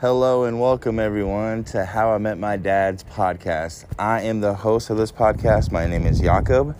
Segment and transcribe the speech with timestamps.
[0.00, 3.84] Hello and welcome everyone to How I Met My Dad's podcast.
[3.98, 5.72] I am the host of this podcast.
[5.72, 6.76] My name is Jakob.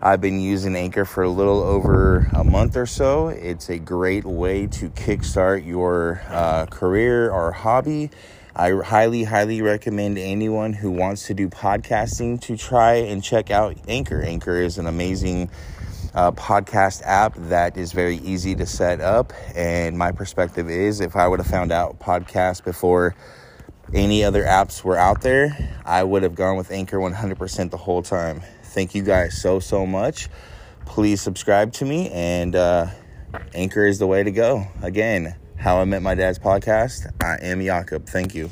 [0.00, 3.28] I've been using Anchor for a little over a month or so.
[3.28, 8.10] It's a great way to kickstart your uh, career or hobby.
[8.56, 13.76] I highly, highly recommend anyone who wants to do podcasting to try and check out
[13.86, 14.22] Anchor.
[14.22, 15.50] Anchor is an amazing
[16.14, 19.32] uh, podcast app that is very easy to set up.
[19.54, 23.14] And my perspective is if I would have found out podcast before
[23.94, 28.02] any other apps were out there, I would have gone with Anchor 100% the whole
[28.02, 28.42] time.
[28.62, 30.28] Thank you guys so, so much.
[30.86, 32.86] Please subscribe to me, and uh,
[33.54, 34.66] Anchor is the way to go.
[34.82, 37.06] Again, How I Met My Dad's podcast.
[37.22, 38.06] I am Jakob.
[38.06, 38.50] Thank you.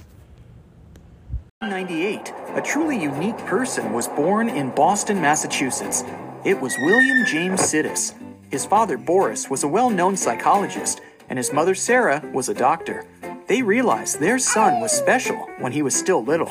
[1.62, 6.05] 98, a truly unique person was born in Boston, Massachusetts.
[6.42, 8.14] It was William James Sidis.
[8.50, 13.04] His father, Boris, was a well known psychologist, and his mother, Sarah, was a doctor.
[13.46, 16.48] They realized their son was special when he was still little.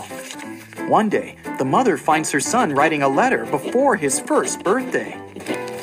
[0.87, 5.19] One day, the mother finds her son writing a letter before his first birthday.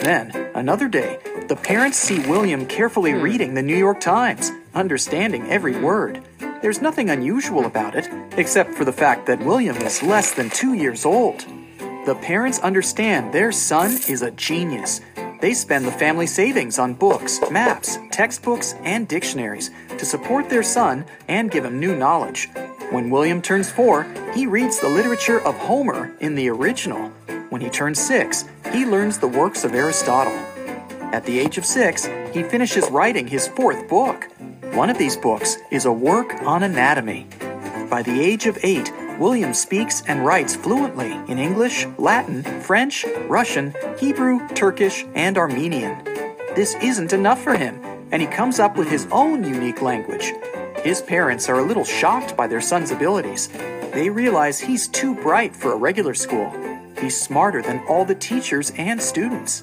[0.02, 3.22] Then, another day, the parents see William carefully hmm.
[3.22, 6.22] reading the New York Times, understanding every word.
[6.62, 10.74] There's nothing unusual about it, except for the fact that William is less than two
[10.74, 11.44] years old.
[12.06, 15.00] The parents understand their son is a genius.
[15.40, 21.04] They spend the family savings on books, maps, textbooks, and dictionaries to support their son
[21.26, 22.48] and give him new knowledge.
[22.92, 27.08] When William turns four, he reads the literature of Homer in the original.
[27.50, 30.38] When he turns six, he learns the works of Aristotle.
[31.12, 34.28] At the age of six, he finishes writing his fourth book.
[34.74, 37.26] One of these books is a work on anatomy.
[37.90, 43.74] By the age of eight, William speaks and writes fluently in English, Latin, French, Russian,
[43.98, 46.04] Hebrew, Turkish, and Armenian.
[46.54, 50.34] This isn't enough for him, and he comes up with his own unique language.
[50.82, 53.48] His parents are a little shocked by their son's abilities.
[53.92, 56.52] They realize he's too bright for a regular school.
[57.00, 59.62] He's smarter than all the teachers and students.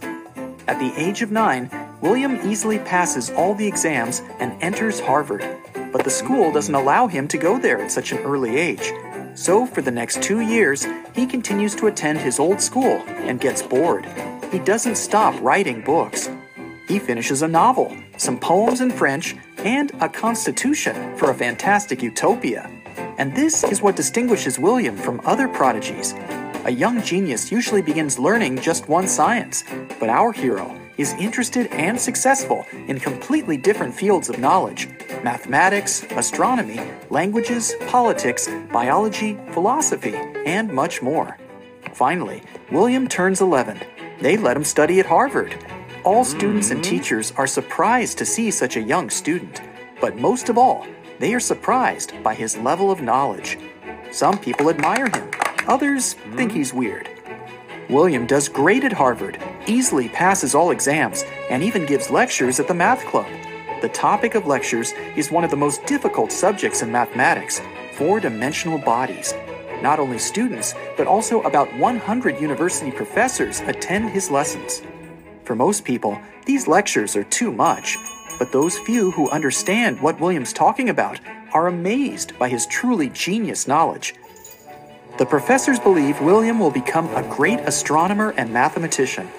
[0.68, 1.70] At the age of nine,
[2.02, 5.46] William easily passes all the exams and enters Harvard.
[5.94, 8.92] But the school doesn't allow him to go there at such an early age.
[9.36, 13.62] So, for the next two years, he continues to attend his old school and gets
[13.62, 14.08] bored.
[14.52, 16.30] He doesn't stop writing books.
[16.88, 22.70] He finishes a novel, some poems in French, and a constitution for a fantastic utopia.
[23.20, 26.14] And this is what distinguishes William from other prodigies.
[26.66, 29.64] A young genius usually begins learning just one science,
[30.00, 34.90] but our hero is interested and successful in completely different fields of knowledge
[35.24, 40.16] mathematics, astronomy, languages, politics, biology, philosophy,
[40.46, 41.38] and much more.
[41.94, 43.80] Finally, William turns 11.
[44.20, 45.56] They let him study at Harvard.
[46.04, 46.98] All students and mm-hmm.
[46.98, 49.62] teachers are surprised to see such a young student,
[50.02, 50.86] but most of all,
[51.20, 53.58] they are surprised by his level of knowledge.
[54.12, 55.32] Some people admire him,
[55.68, 56.58] others think mm-hmm.
[56.58, 57.10] he's weird.
[57.90, 62.74] William does great at Harvard, easily passes all exams, and even gives lectures at the
[62.74, 63.28] math club.
[63.82, 67.62] The topic of lectures is one of the most difficult subjects in mathematics
[67.94, 69.34] four dimensional bodies.
[69.82, 74.82] Not only students, but also about 100 university professors attend his lessons.
[75.44, 77.98] For most people, these lectures are too much,
[78.40, 81.20] but those few who understand what William's talking about
[81.54, 84.16] are amazed by his truly genius knowledge.
[85.18, 89.30] The professors believe William will become a great astronomer and mathematician.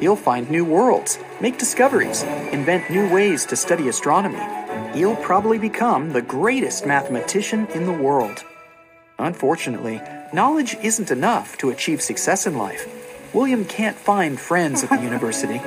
[0.00, 4.40] He'll find new worlds, make discoveries, invent new ways to study astronomy.
[4.96, 8.44] He'll probably become the greatest mathematician in the world.
[9.18, 10.00] Unfortunately,
[10.32, 12.86] knowledge isn't enough to achieve success in life.
[13.32, 15.58] William can't find friends at the university.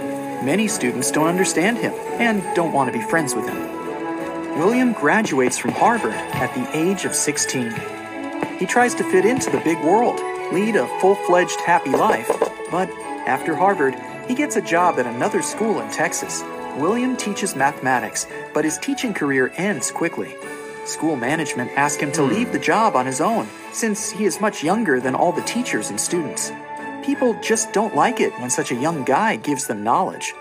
[0.43, 3.79] Many students don't understand him and don't want to be friends with him.
[4.59, 7.73] William graduates from Harvard at the age of 16.
[8.57, 10.19] He tries to fit into the big world,
[10.53, 12.29] lead a full fledged happy life,
[12.71, 12.89] but
[13.25, 13.95] after Harvard,
[14.29, 16.43] he gets a job at another school in Texas.
[16.77, 20.35] William teaches mathematics, but his teaching career ends quickly.
[20.85, 22.29] School management ask him to hmm.
[22.29, 25.89] leave the job on his own, since he is much younger than all the teachers
[25.89, 26.51] and students.
[27.03, 30.31] People just don't like it when such a young guy gives them knowledge.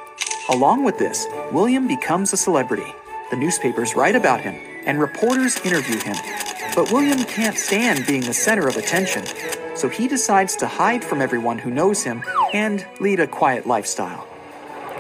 [0.50, 2.94] Along with this, William becomes a celebrity.
[3.30, 6.16] The newspapers write about him, and reporters interview him.
[6.74, 9.24] But William can't stand being the center of attention,
[9.74, 12.22] so he decides to hide from everyone who knows him
[12.52, 14.26] and lead a quiet lifestyle.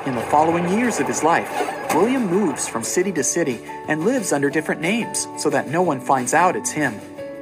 [0.06, 1.50] In the following years of his life,
[1.94, 6.00] William moves from city to city and lives under different names so that no one
[6.00, 7.00] finds out it's him.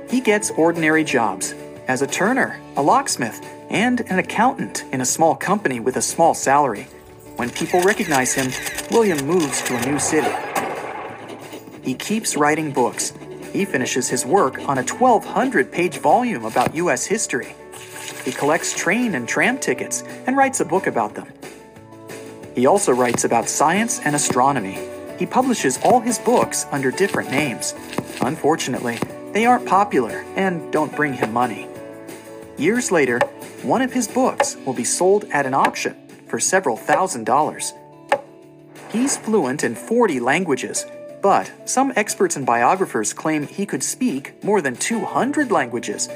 [0.08, 1.54] He gets ordinary jobs
[1.88, 6.34] as a turner, a locksmith, and an accountant in a small company with a small
[6.34, 6.86] salary.
[7.36, 8.52] When people recognize him,
[8.90, 10.34] William moves to a new city.
[11.82, 13.12] He keeps writing books.
[13.52, 17.04] He finishes his work on a 1,200 page volume about U.S.
[17.06, 17.54] history.
[18.26, 21.28] He collects train and tram tickets and writes a book about them.
[22.56, 24.76] He also writes about science and astronomy.
[25.16, 27.72] He publishes all his books under different names.
[28.20, 28.98] Unfortunately,
[29.32, 31.68] they aren't popular and don't bring him money.
[32.58, 33.20] Years later,
[33.62, 35.94] one of his books will be sold at an auction
[36.26, 37.74] for several thousand dollars.
[38.90, 40.84] He's fluent in 40 languages,
[41.22, 46.08] but some experts and biographers claim he could speak more than 200 languages.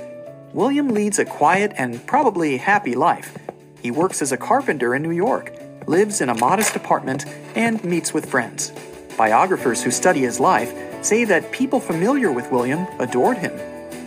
[0.53, 3.39] William leads a quiet and probably happy life.
[3.83, 5.55] He works as a carpenter in New York,
[5.87, 7.25] lives in a modest apartment,
[7.55, 8.73] and meets with friends.
[9.17, 10.75] Biographers who study his life
[11.05, 13.53] say that people familiar with William adored him.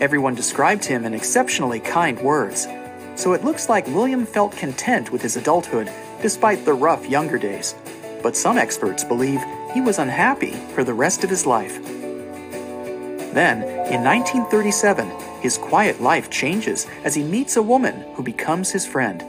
[0.01, 2.67] Everyone described him in exceptionally kind words.
[3.15, 5.89] So it looks like William felt content with his adulthood
[6.21, 7.73] despite the rough younger days.
[8.21, 9.41] But some experts believe
[9.73, 11.81] he was unhappy for the rest of his life.
[13.33, 18.85] Then, in 1937, his quiet life changes as he meets a woman who becomes his
[18.87, 19.21] friend.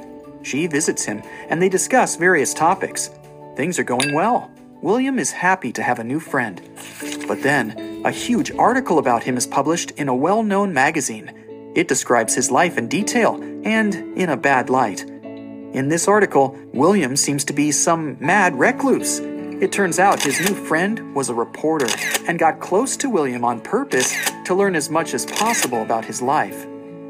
[0.42, 3.10] She visits him, and they discuss various topics.
[3.56, 4.48] Things are going well.
[4.80, 6.62] William is happy to have a new friend.
[7.26, 11.72] But then, a huge article about him is published in a well known magazine.
[11.74, 13.34] It describes his life in detail
[13.64, 15.00] and in a bad light.
[15.02, 19.18] In this article, William seems to be some mad recluse.
[19.64, 21.86] It turns out his new friend was a reporter
[22.28, 24.14] and got close to William on purpose
[24.44, 26.66] to learn as much as possible about his life.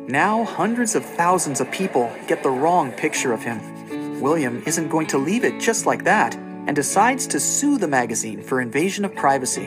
[0.07, 4.21] Now, hundreds of thousands of people get the wrong picture of him.
[4.21, 8.41] William isn't going to leave it just like that and decides to sue the magazine
[8.41, 9.67] for invasion of privacy.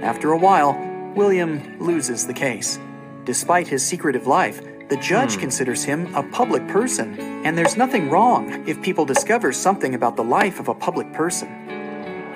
[0.00, 0.72] After a while,
[1.14, 2.78] William loses the case.
[3.24, 5.40] Despite his secretive life, the judge hmm.
[5.40, 10.24] considers him a public person, and there's nothing wrong if people discover something about the
[10.24, 11.81] life of a public person.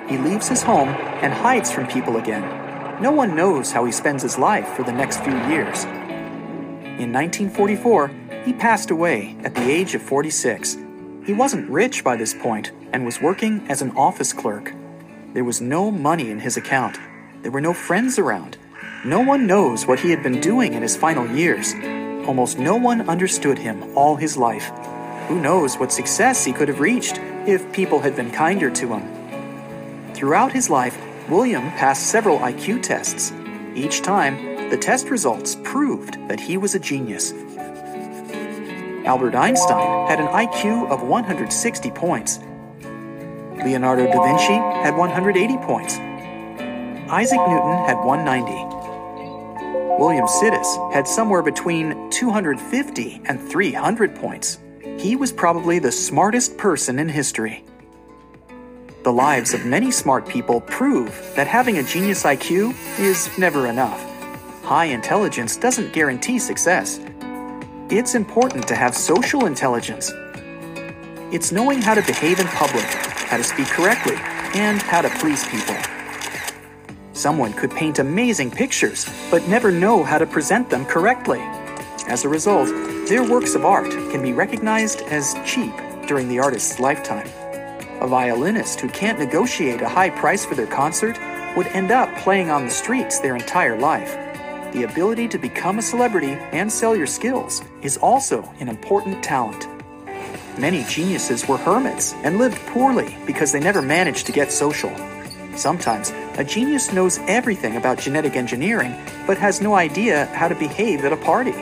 [0.07, 0.89] He leaves his home
[1.21, 3.01] and hides from people again.
[3.01, 5.83] No one knows how he spends his life for the next few years.
[6.97, 8.11] In 1944,
[8.45, 10.77] he passed away at the age of 46.
[11.25, 14.73] He wasn't rich by this point and was working as an office clerk.
[15.33, 16.97] There was no money in his account.
[17.43, 18.57] There were no friends around.
[19.03, 21.73] No one knows what he had been doing in his final years.
[22.25, 24.71] Almost no one understood him all his life.
[25.27, 29.16] Who knows what success he could have reached if people had been kinder to him.
[30.17, 30.97] Throughout his life,
[31.29, 33.31] William passed several IQ tests.
[33.75, 37.33] Each time, the test results proved that he was a genius.
[39.05, 42.39] Albert Einstein had an IQ of 160 points.
[43.63, 45.97] Leonardo da Vinci had 180 points.
[47.11, 50.01] Isaac Newton had 190.
[50.01, 54.57] William Sidis had somewhere between 250 and 300 points.
[54.97, 57.63] He was probably the smartest person in history.
[59.07, 64.03] The lives of many smart people prove that having a genius IQ is never enough.
[64.63, 66.99] High intelligence doesn't guarantee success.
[67.89, 70.11] It's important to have social intelligence.
[71.31, 74.17] It's knowing how to behave in public, how to speak correctly,
[74.55, 75.77] and how to please people.
[77.13, 81.39] Someone could paint amazing pictures, but never know how to present them correctly.
[82.09, 82.67] As a result,
[83.07, 85.71] their works of art can be recognized as cheap
[86.07, 87.29] during the artist's lifetime.
[87.99, 91.17] A violinist who can't negotiate a high price for their concert
[91.55, 94.15] would end up playing on the streets their entire life.
[94.73, 99.67] The ability to become a celebrity and sell your skills is also an important talent.
[100.59, 104.95] Many geniuses were hermits and lived poorly because they never managed to get social.
[105.55, 111.03] Sometimes, a genius knows everything about genetic engineering but has no idea how to behave
[111.03, 111.55] at a party.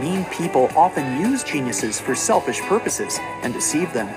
[0.00, 4.08] Mean people often use geniuses for selfish purposes and deceive them.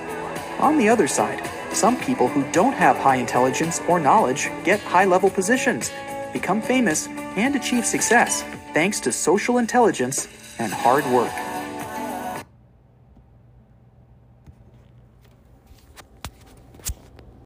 [0.60, 1.40] On the other side,
[1.74, 5.90] some people who don't have high intelligence or knowledge get high level positions,
[6.32, 8.42] become famous, and achieve success
[8.74, 11.32] thanks to social intelligence and hard work.